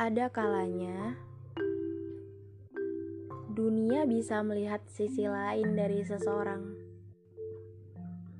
Ada 0.00 0.32
kalanya 0.32 1.12
dunia 3.52 4.08
bisa 4.08 4.40
melihat 4.40 4.80
sisi 4.88 5.28
lain 5.28 5.76
dari 5.76 6.00
seseorang. 6.00 6.72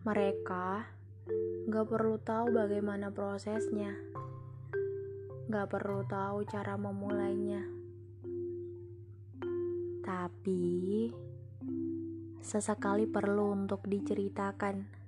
Mereka 0.09 0.69
gak 1.69 1.85
perlu 1.85 2.17
tahu 2.25 2.57
bagaimana 2.57 3.13
prosesnya, 3.13 3.93
gak 5.53 5.69
perlu 5.69 6.01
tahu 6.09 6.49
cara 6.49 6.81
memulainya, 6.81 7.61
tapi 10.01 11.13
sesekali 12.41 13.05
perlu 13.05 13.53
untuk 13.53 13.85
diceritakan. 13.85 15.00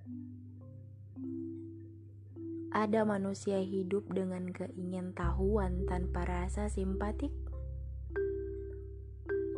Ada 2.72 3.04
manusia 3.04 3.60
hidup 3.60 4.08
dengan 4.16 4.48
keingintahuan 4.48 5.84
tanpa 5.84 6.24
rasa 6.24 6.72
simpatik. 6.72 7.28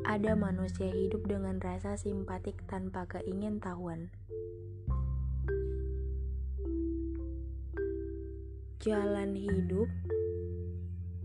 Ada 0.02 0.34
manusia 0.34 0.91
hidup 0.91 1.22
dengan 1.30 1.62
rasa 1.62 1.95
simpatik 1.95 2.66
tanpa 2.66 3.06
keingintahuan. 3.06 4.10
Jalan 8.82 9.38
hidup 9.38 9.86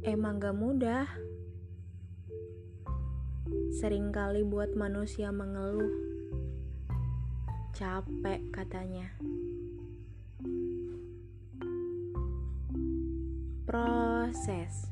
emang 0.05 0.37
gak 0.37 0.53
mudah. 0.53 1.09
Seringkali 3.81 4.45
buat 4.45 4.77
manusia 4.77 5.33
mengeluh. 5.33 5.89
Capek 7.73 8.45
katanya. 8.53 9.09
Proses. 13.69 14.89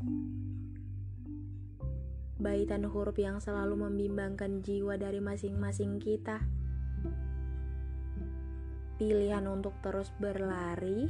Baitan 2.38 2.86
huruf 2.86 3.17
yang 3.17 3.42
selalu 3.42 3.89
membimbangkan 3.89 4.61
jiwa 4.61 5.02
dari 5.02 5.17
masing-masing 5.17 5.97
kita. 5.97 6.45
Pilihan 9.02 9.50
untuk 9.50 9.73
terus 9.81 10.14
berlari 10.22 11.09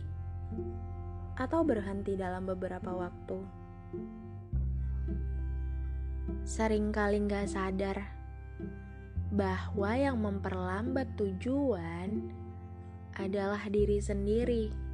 Atau 1.36 1.68
berhenti 1.68 2.16
dalam 2.16 2.48
beberapa 2.48 2.88
waktu. 2.88 3.44
Seringkali 6.48 7.20
gak 7.28 7.52
sadar 7.52 8.00
Bahwa 9.36 9.92
yang 9.92 10.24
memperlambat 10.24 11.20
tujuan 11.20 12.32
adalah 13.20 13.60
diri 13.68 14.00
sendiri 14.00 14.88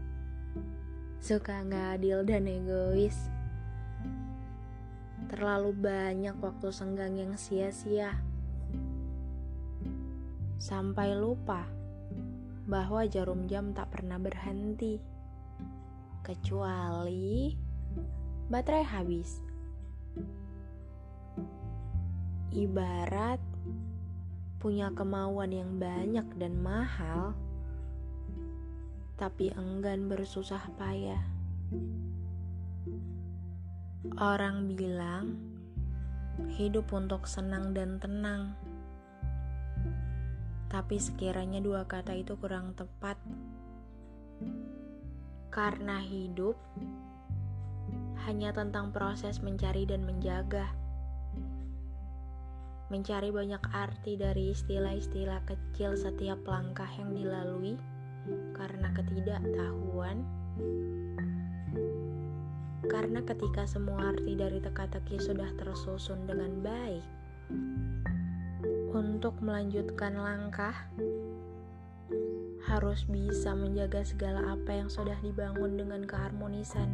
suka 1.24 1.64
nggak 1.64 2.04
adil 2.04 2.20
dan 2.28 2.44
egois. 2.52 3.16
Terlalu 5.32 5.72
banyak 5.72 6.36
waktu 6.36 6.68
senggang 6.68 7.16
yang 7.16 7.40
sia-sia. 7.40 8.20
Sampai 10.60 11.16
lupa 11.16 11.64
bahwa 12.68 13.08
jarum 13.08 13.48
jam 13.48 13.72
tak 13.72 13.96
pernah 13.96 14.20
berhenti. 14.20 15.00
Kecuali 16.28 17.56
baterai 18.52 18.84
habis. 18.84 19.40
Ibarat 22.52 23.40
punya 24.60 24.92
kemauan 24.92 25.56
yang 25.56 25.80
banyak 25.80 26.28
dan 26.36 26.60
mahal 26.60 27.32
tapi 29.24 29.56
enggan 29.56 30.12
bersusah 30.12 30.60
payah. 30.76 31.24
Orang 34.20 34.76
bilang 34.76 35.40
hidup 36.60 36.92
untuk 36.92 37.24
senang 37.24 37.72
dan 37.72 38.04
tenang, 38.04 38.52
tapi 40.68 41.00
sekiranya 41.00 41.64
dua 41.64 41.88
kata 41.88 42.12
itu 42.20 42.36
kurang 42.36 42.76
tepat, 42.76 43.16
karena 45.56 46.04
hidup 46.04 46.60
hanya 48.28 48.52
tentang 48.52 48.92
proses 48.92 49.40
mencari 49.40 49.88
dan 49.88 50.04
menjaga. 50.04 50.68
Mencari 52.92 53.32
banyak 53.32 53.64
arti 53.72 54.20
dari 54.20 54.52
istilah-istilah 54.52 55.48
kecil 55.48 55.96
setiap 55.96 56.44
langkah 56.44 56.92
yang 57.00 57.16
dilalui 57.16 57.80
karena 58.56 58.88
ketidaktahuan. 58.96 60.24
Karena 62.88 63.24
ketika 63.24 63.64
semua 63.64 64.12
arti 64.12 64.36
dari 64.36 64.60
teka-teki 64.60 65.18
sudah 65.18 65.48
tersusun 65.56 66.28
dengan 66.28 66.52
baik, 66.62 67.06
untuk 68.94 69.40
melanjutkan 69.42 70.14
langkah 70.14 70.76
harus 72.64 73.04
bisa 73.10 73.52
menjaga 73.58 74.06
segala 74.06 74.56
apa 74.56 74.72
yang 74.72 74.88
sudah 74.88 75.18
dibangun 75.20 75.76
dengan 75.76 76.06
keharmonisan. 76.06 76.88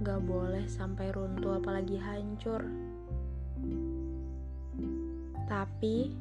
Gak 0.00 0.22
boleh 0.22 0.64
sampai 0.70 1.10
runtuh 1.10 1.58
apalagi 1.58 1.98
hancur. 1.98 2.62
Tapi 5.50 6.14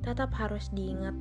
tetap 0.00 0.32
harus 0.38 0.70
diingat 0.72 1.12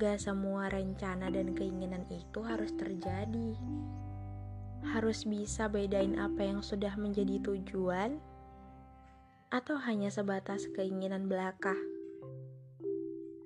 Gak 0.00 0.16
semua 0.16 0.72
rencana 0.72 1.28
dan 1.28 1.52
keinginan 1.52 2.08
itu 2.08 2.40
harus 2.40 2.72
terjadi. 2.72 3.52
Harus 4.96 5.28
bisa 5.28 5.68
bedain 5.68 6.16
apa 6.16 6.40
yang 6.40 6.64
sudah 6.64 6.96
menjadi 6.96 7.36
tujuan 7.44 8.16
atau 9.52 9.76
hanya 9.76 10.08
sebatas 10.08 10.72
keinginan 10.72 11.28
belaka. 11.28 11.76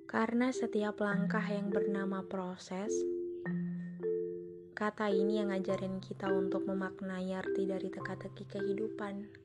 Karena 0.07 0.55
setiap 0.55 1.03
langkah 1.03 1.43
yang 1.43 1.75
bernama 1.75 2.23
proses, 2.23 2.95
kata 4.79 5.11
ini 5.11 5.43
yang 5.43 5.51
ngajarin 5.51 5.99
kita 5.99 6.31
untuk 6.31 6.63
memaknai 6.71 7.35
arti 7.35 7.67
dari 7.67 7.91
teka-teki 7.91 8.47
kehidupan. 8.47 9.44